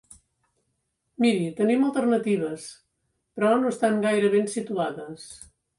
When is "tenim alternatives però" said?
1.61-3.55